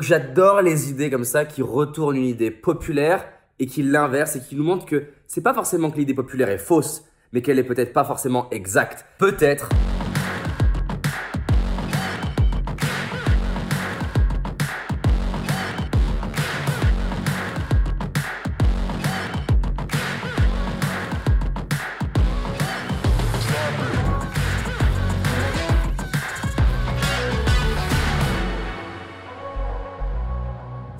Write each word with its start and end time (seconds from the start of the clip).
J'adore 0.00 0.60
les 0.60 0.90
idées 0.90 1.08
comme 1.08 1.24
ça 1.24 1.44
qui 1.44 1.62
retournent 1.62 2.16
une 2.16 2.24
idée 2.24 2.50
populaire 2.50 3.28
et 3.60 3.66
qui 3.66 3.84
l'inversent 3.84 4.34
et 4.34 4.40
qui 4.40 4.56
nous 4.56 4.64
montrent 4.64 4.86
que 4.86 5.04
c'est 5.28 5.40
pas 5.40 5.54
forcément 5.54 5.92
que 5.92 5.98
l'idée 5.98 6.14
populaire 6.14 6.48
est 6.48 6.58
fausse, 6.58 7.04
mais 7.32 7.42
qu'elle 7.42 7.60
est 7.60 7.64
peut-être 7.64 7.92
pas 7.92 8.02
forcément 8.02 8.50
exacte. 8.50 9.06
Peut-être 9.18 9.68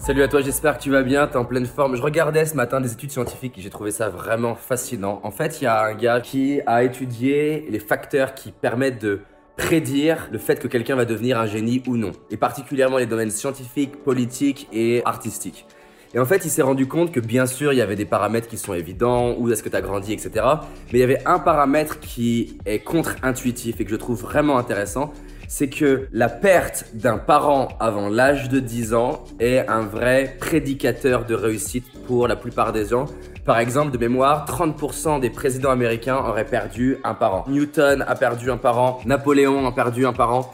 Salut 0.04 0.22
à 0.22 0.28
toi, 0.28 0.42
j'espère 0.42 0.76
que 0.76 0.82
tu 0.82 0.90
vas 0.90 1.02
bien, 1.02 1.26
t'es 1.26 1.38
en 1.38 1.46
pleine 1.46 1.64
forme. 1.64 1.96
Je 1.96 2.02
regardais 2.02 2.44
ce 2.44 2.54
matin 2.54 2.78
des 2.78 2.92
études 2.92 3.10
scientifiques 3.10 3.56
et 3.56 3.62
j'ai 3.62 3.70
trouvé 3.70 3.90
ça 3.90 4.10
vraiment 4.10 4.54
fascinant. 4.54 5.18
En 5.22 5.30
fait, 5.30 5.62
il 5.62 5.64
y 5.64 5.66
a 5.66 5.82
un 5.82 5.94
gars 5.94 6.20
qui 6.20 6.60
a 6.66 6.84
étudié 6.84 7.64
les 7.70 7.78
facteurs 7.78 8.34
qui 8.34 8.52
permettent 8.52 9.00
de 9.00 9.20
prédire 9.56 10.28
le 10.30 10.36
fait 10.36 10.60
que 10.60 10.68
quelqu'un 10.68 10.94
va 10.94 11.06
devenir 11.06 11.40
un 11.40 11.46
génie 11.46 11.82
ou 11.86 11.96
non, 11.96 12.10
et 12.30 12.36
particulièrement 12.36 12.98
les 12.98 13.06
domaines 13.06 13.30
scientifiques, 13.30 13.96
politiques 14.04 14.68
et 14.74 15.00
artistiques. 15.06 15.64
Et 16.12 16.18
en 16.18 16.26
fait, 16.26 16.44
il 16.44 16.50
s'est 16.50 16.60
rendu 16.60 16.86
compte 16.86 17.10
que 17.10 17.18
bien 17.18 17.46
sûr, 17.46 17.72
il 17.72 17.76
y 17.76 17.80
avait 17.82 17.96
des 17.96 18.04
paramètres 18.04 18.46
qui 18.46 18.58
sont 18.58 18.74
évidents, 18.74 19.34
où 19.38 19.50
est-ce 19.50 19.62
que 19.62 19.70
tu 19.70 19.76
as 19.76 19.80
grandi, 19.80 20.12
etc. 20.12 20.44
Mais 20.92 20.98
il 20.98 21.00
y 21.00 21.02
avait 21.02 21.26
un 21.26 21.38
paramètre 21.38 21.98
qui 21.98 22.58
est 22.66 22.80
contre-intuitif 22.80 23.80
et 23.80 23.84
que 23.86 23.90
je 23.90 23.96
trouve 23.96 24.20
vraiment 24.20 24.58
intéressant, 24.58 25.14
c'est 25.48 25.68
que 25.68 26.08
la 26.12 26.28
perte 26.28 26.86
d'un 26.94 27.18
parent 27.18 27.68
avant 27.80 28.08
l'âge 28.08 28.48
de 28.48 28.60
10 28.60 28.94
ans 28.94 29.24
est 29.40 29.66
un 29.68 29.82
vrai 29.82 30.36
prédicateur 30.38 31.24
de 31.24 31.34
réussite 31.34 31.86
pour 32.06 32.28
la 32.28 32.36
plupart 32.36 32.72
des 32.72 32.86
gens. 32.86 33.06
Par 33.44 33.58
exemple, 33.58 33.92
de 33.92 33.98
mémoire, 33.98 34.46
30% 34.46 35.20
des 35.20 35.30
présidents 35.30 35.70
américains 35.70 36.16
auraient 36.16 36.46
perdu 36.46 36.96
un 37.04 37.14
parent. 37.14 37.44
Newton 37.48 38.02
a 38.06 38.14
perdu 38.14 38.50
un 38.50 38.56
parent, 38.56 39.00
Napoléon 39.04 39.66
a 39.66 39.72
perdu 39.72 40.06
un 40.06 40.12
parent. 40.12 40.52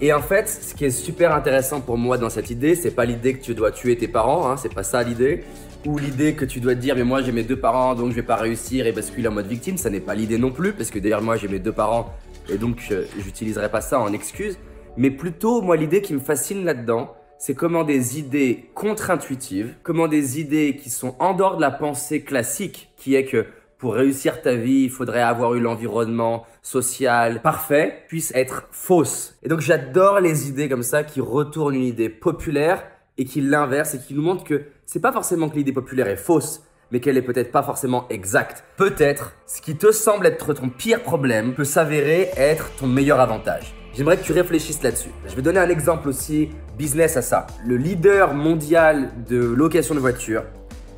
Et 0.00 0.12
en 0.12 0.20
fait, 0.20 0.48
ce 0.48 0.74
qui 0.74 0.84
est 0.84 0.90
super 0.90 1.32
intéressant 1.32 1.80
pour 1.80 1.96
moi 1.96 2.18
dans 2.18 2.28
cette 2.28 2.50
idée, 2.50 2.74
c'est 2.74 2.90
pas 2.90 3.04
l'idée 3.04 3.34
que 3.34 3.44
tu 3.44 3.54
dois 3.54 3.70
tuer 3.70 3.96
tes 3.96 4.08
parents, 4.08 4.50
hein, 4.50 4.56
c'est 4.56 4.74
pas 4.74 4.82
ça 4.82 5.04
l'idée, 5.04 5.44
ou 5.86 5.98
l'idée 5.98 6.34
que 6.34 6.44
tu 6.44 6.60
dois 6.60 6.74
te 6.74 6.80
dire 6.80 6.96
mais 6.96 7.04
moi 7.04 7.22
j'ai 7.22 7.32
mes 7.32 7.42
deux 7.42 7.58
parents 7.58 7.94
donc 7.94 8.10
je 8.10 8.14
vais 8.14 8.22
pas 8.22 8.36
réussir 8.36 8.86
et 8.86 8.92
basculer 8.92 9.28
en 9.28 9.32
mode 9.32 9.46
victime, 9.46 9.76
ça 9.76 9.90
n'est 9.90 10.00
pas 10.00 10.14
l'idée 10.14 10.38
non 10.38 10.50
plus 10.50 10.72
parce 10.72 10.90
que 10.90 10.98
d'ailleurs 10.98 11.22
moi 11.22 11.36
j'ai 11.36 11.48
mes 11.48 11.58
deux 11.58 11.72
parents 11.72 12.12
et 12.48 12.58
donc 12.58 12.92
j'utiliserai 13.18 13.70
pas 13.70 13.80
ça 13.80 14.00
en 14.00 14.12
excuse, 14.12 14.58
mais 14.96 15.10
plutôt 15.10 15.62
moi 15.62 15.76
l'idée 15.76 16.02
qui 16.02 16.14
me 16.14 16.20
fascine 16.20 16.64
là-dedans, 16.64 17.14
c'est 17.38 17.54
comment 17.54 17.84
des 17.84 18.18
idées 18.18 18.70
contre-intuitives, 18.74 19.74
comment 19.82 20.08
des 20.08 20.40
idées 20.40 20.76
qui 20.76 20.90
sont 20.90 21.14
en 21.18 21.34
dehors 21.34 21.56
de 21.56 21.60
la 21.60 21.70
pensée 21.70 22.22
classique, 22.22 22.92
qui 22.96 23.14
est 23.14 23.24
que 23.24 23.46
pour 23.76 23.94
réussir 23.94 24.40
ta 24.40 24.54
vie, 24.54 24.84
il 24.84 24.90
faudrait 24.90 25.20
avoir 25.20 25.54
eu 25.54 25.60
l'environnement 25.60 26.46
social 26.62 27.42
parfait, 27.42 28.04
puissent 28.08 28.32
être 28.34 28.68
fausses. 28.70 29.36
Et 29.42 29.48
donc 29.48 29.60
j'adore 29.60 30.20
les 30.20 30.48
idées 30.48 30.68
comme 30.68 30.82
ça 30.82 31.04
qui 31.04 31.20
retournent 31.20 31.74
une 31.74 31.82
idée 31.82 32.08
populaire 32.08 32.84
et 33.18 33.24
qui 33.24 33.40
l'inversent 33.40 33.94
et 33.94 33.98
qui 33.98 34.14
nous 34.14 34.22
montrent 34.22 34.44
que 34.44 34.62
c'est 34.86 35.00
pas 35.00 35.12
forcément 35.12 35.48
que 35.48 35.56
l'idée 35.56 35.72
populaire 35.72 36.08
est 36.08 36.16
fausse, 36.16 36.62
mais 36.90 37.00
qu'elle 37.00 37.16
est 37.16 37.22
peut-être 37.22 37.52
pas 37.52 37.62
forcément 37.62 38.06
exacte. 38.10 38.64
Peut-être, 38.76 39.32
ce 39.46 39.60
qui 39.60 39.76
te 39.76 39.92
semble 39.92 40.26
être 40.26 40.52
ton 40.54 40.68
pire 40.68 41.02
problème 41.02 41.54
peut 41.54 41.64
s'avérer 41.64 42.30
être 42.36 42.70
ton 42.76 42.86
meilleur 42.86 43.20
avantage. 43.20 43.74
J'aimerais 43.94 44.16
que 44.16 44.24
tu 44.24 44.32
réfléchisses 44.32 44.82
là-dessus. 44.82 45.10
Je 45.28 45.36
vais 45.36 45.42
donner 45.42 45.60
un 45.60 45.68
exemple 45.68 46.08
aussi 46.08 46.50
business 46.76 47.16
à 47.16 47.22
ça. 47.22 47.46
Le 47.64 47.76
leader 47.76 48.34
mondial 48.34 49.10
de 49.28 49.38
location 49.38 49.94
de 49.94 50.00
voitures, 50.00 50.44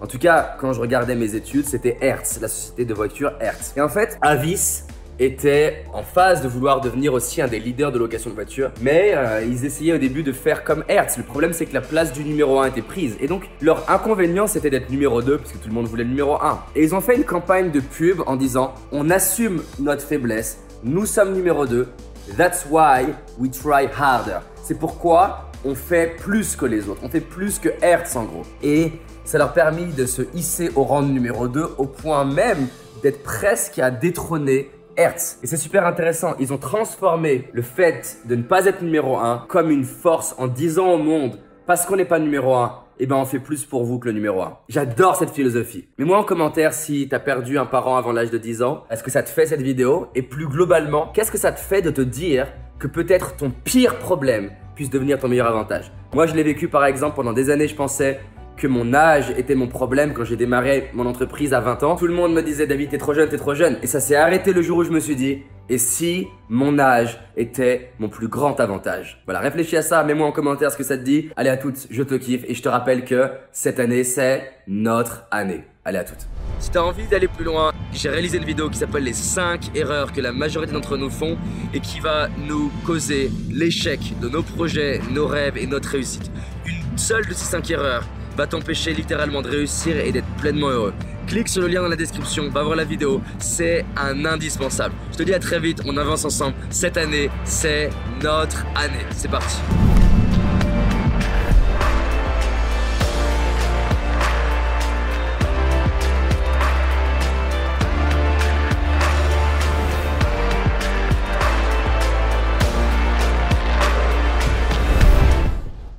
en 0.01 0.07
tout 0.07 0.19
cas, 0.19 0.57
quand 0.61 0.73
je 0.73 0.81
regardais 0.81 1.15
mes 1.15 1.35
études, 1.35 1.65
c'était 1.65 1.97
Hertz, 2.01 2.39
la 2.41 2.49
société 2.49 2.85
de 2.85 2.93
voitures 2.93 3.33
Hertz. 3.41 3.73
Et 3.77 3.81
en 3.81 3.89
fait, 3.89 4.19
Avis 4.21 4.83
était 5.19 5.85
en 5.93 6.03
phase 6.03 6.43
de 6.43 6.49
vouloir 6.49 6.81
devenir 6.81 7.15
aussi 7.15 7.41
un 7.41 7.49
des 7.49 7.59
leaders 7.59 7.93
de 7.93 7.99
location 7.99 8.31
de 8.31 8.35
voitures, 8.35 8.71
mais 8.81 9.13
euh, 9.15 9.45
ils 9.45 9.65
essayaient 9.65 9.95
au 9.95 9.99
début 9.99 10.23
de 10.23 10.33
faire 10.33 10.65
comme 10.65 10.85
Hertz. 10.89 11.17
Le 11.17 11.25
problème 11.25 11.53
c'est 11.53 11.67
que 11.67 11.75
la 11.75 11.81
place 11.81 12.13
du 12.13 12.25
numéro 12.25 12.61
1 12.61 12.69
était 12.69 12.83
prise, 12.83 13.17
et 13.21 13.27
donc 13.27 13.49
leur 13.61 13.91
inconvénient 13.91 14.47
c'était 14.47 14.71
d'être 14.71 14.91
numéro 14.91 15.23
2, 15.23 15.39
puisque 15.39 15.61
tout 15.61 15.69
le 15.69 15.75
monde 15.75 15.87
voulait 15.87 16.05
le 16.05 16.11
numéro 16.11 16.35
1. 16.43 16.65
Et 16.75 16.85
ils 16.85 16.95
ont 16.95 17.01
fait 17.01 17.17
une 17.17 17.25
campagne 17.25 17.71
de 17.71 17.81
pub 17.81 18.23
en 18.27 18.37
disant 18.37 18.75
on 18.93 19.11
assume 19.11 19.63
notre 19.79 20.03
faiblesse, 20.03 20.59
nous 20.85 21.07
sommes 21.07 21.33
numéro 21.33 21.67
2, 21.67 21.89
that's 22.37 22.67
why 22.71 23.07
we 23.39 23.51
try 23.51 23.89
harder. 23.99 24.39
C'est 24.63 24.79
pourquoi 24.79 25.51
on 25.65 25.75
fait 25.75 26.17
plus 26.17 26.57
que 26.57 26.67
les 26.67 26.89
autres, 26.89 27.01
on 27.03 27.09
fait 27.09 27.21
plus 27.21 27.59
que 27.59 27.71
Hertz 27.81 28.17
en 28.17 28.25
gros. 28.25 28.43
Et 28.63 28.93
ça 29.25 29.39
leur 29.39 29.49
a 29.49 29.53
permis 29.53 29.87
de 29.87 30.07
se 30.07 30.23
hisser 30.35 30.71
au 30.77 30.85
rang 30.85 31.03
de 31.03 31.11
numéro 31.11 31.49
2 31.49 31.75
au 31.79 31.85
point 31.85 32.25
même 32.25 32.69
d'être 33.03 33.23
presque 33.23 33.79
à 33.79 33.91
détrôner 33.91 34.71
Hertz. 34.97 35.39
Et 35.43 35.47
c'est 35.47 35.57
super 35.57 35.87
intéressant, 35.87 36.35
ils 36.39 36.53
ont 36.53 36.59
transformé 36.59 37.49
le 37.53 37.63
fait 37.63 38.19
de 38.25 38.35
ne 38.35 38.43
pas 38.43 38.67
être 38.67 38.83
numéro 38.83 39.17
1 39.17 39.45
comme 39.49 39.71
une 39.71 39.85
force 39.85 40.35
en 40.39 40.47
disant 40.47 40.93
au 40.93 40.99
monde, 40.99 41.39
parce 41.67 41.85
qu'on 41.85 41.97
n'est 41.97 42.05
pas 42.05 42.19
numéro 42.19 42.55
1, 42.55 42.83
eh 42.99 43.07
ben 43.07 43.17
on 43.17 43.27
fait 43.27 43.39
plus 43.39 43.65
pour 43.65 43.85
vous 43.85 43.99
que 43.99 44.07
le 44.07 44.13
numéro 44.13 44.41
1. 44.41 44.59
J'adore 44.69 45.17
cette 45.17 45.31
philosophie. 45.31 45.89
Mets-moi 45.99 46.19
en 46.19 46.25
commentaire 46.25 46.73
si 46.73 47.09
t'as 47.09 47.19
perdu 47.19 47.59
un 47.59 47.67
parent 47.67 47.97
avant 47.97 48.13
l'âge 48.13 48.31
de 48.31 48.39
10 48.39 48.63
ans. 48.63 48.85
Est-ce 48.91 49.03
que 49.03 49.11
ça 49.11 49.23
te 49.23 49.29
fait 49.29 49.47
cette 49.47 49.61
vidéo? 49.61 50.09
Et 50.15 50.23
plus 50.23 50.47
globalement, 50.47 51.11
qu'est-ce 51.13 51.33
que 51.33 51.39
ça 51.39 51.53
te 51.53 51.61
fait 51.61 51.83
de 51.83 51.91
te 51.91 52.01
dire 52.01 52.47
que 52.79 52.87
peut-être 52.87 53.37
ton 53.37 53.51
pire 53.51 53.99
problème 53.99 54.51
puisse 54.75 54.91
devenir 54.91 55.19
ton 55.19 55.29
meilleur 55.29 55.47
avantage? 55.47 55.93
Moi 56.15 56.27
je 56.27 56.35
l'ai 56.35 56.43
vécu 56.43 56.69
par 56.69 56.87
exemple 56.87 57.17
pendant 57.17 57.33
des 57.33 57.51
années, 57.51 57.69
je 57.69 57.77
pensais 57.77 58.21
que 58.57 58.67
mon 58.67 58.95
âge 58.95 59.33
était 59.37 59.55
mon 59.55 59.69
problème 59.69 60.15
quand 60.15 60.25
j'ai 60.25 60.37
démarré 60.37 60.91
mon 60.95 61.07
entreprise 61.07 61.53
à 61.53 61.61
20 61.61 61.83
ans. 61.83 61.97
Tout 61.97 62.07
le 62.07 62.15
monde 62.15 62.33
me 62.33 62.43
disait 62.43 62.67
David, 62.67 62.91
t'es 62.91 62.99
trop 62.99 63.15
jeune, 63.15 63.29
t'es 63.29 63.37
trop 63.37 63.55
jeune. 63.55 63.79
Et 63.83 63.87
ça 63.87 64.01
s'est 64.01 64.17
arrêté 64.17 64.53
le 64.53 64.63
jour 64.63 64.79
où 64.79 64.85
je 64.85 64.91
me 64.91 65.01
suis 65.01 65.17
dit, 65.17 65.43
et 65.69 65.79
si 65.79 66.29
mon 66.49 66.79
âge 66.79 67.19
était 67.37 67.91
mon 67.99 68.09
plus 68.09 68.29
grand 68.29 68.59
avantage? 68.61 69.21
Voilà, 69.25 69.41
réfléchis 69.41 69.77
à 69.77 69.83
ça, 69.83 70.05
mets-moi 70.05 70.27
en 70.27 70.33
commentaire 70.33 70.71
ce 70.71 70.77
que 70.77 70.85
ça 70.85 70.97
te 70.97 71.03
dit. 71.03 71.31
Allez 71.37 71.51
à 71.51 71.57
toutes, 71.57 71.87
je 71.91 72.03
te 72.03 72.15
kiffe 72.15 72.45
et 72.47 72.55
je 72.55 72.63
te 72.63 72.69
rappelle 72.69 73.05
que 73.05 73.31
cette 73.53 73.81
année, 73.81 74.05
c'est 74.05 74.51
notre 74.69 75.27
année. 75.31 75.65
Allez 75.85 75.99
à 75.99 76.05
toutes. 76.05 76.27
Si 76.59 76.71
t'as 76.71 76.81
envie 76.81 77.07
d'aller 77.07 77.29
plus 77.29 77.45
loin, 77.45 77.73
j'ai 77.93 78.09
réalisé 78.09 78.39
une 78.39 78.45
vidéo 78.45 78.71
qui 78.71 78.79
s'appelle 78.79 79.05
les 79.05 79.13
5 79.13 79.77
erreurs 79.77 80.13
que 80.13 80.21
la 80.21 80.33
majorité 80.33 80.73
d'entre 80.73 80.97
nous 80.97 81.11
font 81.11 81.37
et 81.75 81.81
qui 81.81 82.01
va 82.01 82.29
nous 82.49 82.73
causer 82.85 83.31
l'échec 83.53 84.01
de 84.21 84.29
nos 84.29 84.43
projets, 84.43 85.01
nos 85.13 85.27
rêves 85.27 85.57
et 85.59 85.67
notre 85.67 85.91
réussite. 85.91 86.31
Une 86.67 86.99
seule 86.99 87.27
de 87.27 87.35
ces 87.35 87.45
5 87.45 87.71
erreurs 87.71 88.05
va 88.37 88.47
t'empêcher 88.47 88.93
littéralement 88.93 89.43
de 89.43 89.49
réussir 89.49 89.97
et 89.97 90.13
d'être 90.13 90.29
pleinement 90.41 90.69
heureux. 90.69 90.95
Clique 91.27 91.49
sur 91.49 91.63
le 91.63 91.69
lien 91.69 91.83
dans 91.83 91.89
la 91.89 91.97
description, 91.97 92.49
va 92.51 92.63
voir 92.63 92.77
la 92.77 92.85
vidéo, 92.85 93.21
c'est 93.39 93.85
un 93.97 94.25
indispensable. 94.25 94.95
Je 95.13 95.19
te 95.19 95.23
dis 95.25 95.35
à 95.35 95.41
très 95.41 95.59
vite, 95.59 95.83
on 95.85 95.97
avance 95.97 96.25
ensemble. 96.25 96.55
Cette 96.71 96.97
année, 96.97 97.31
c'est 97.45 97.91
notre 98.23 98.65
année. 98.77 99.05
C'est 99.11 99.31
parti. 99.31 99.57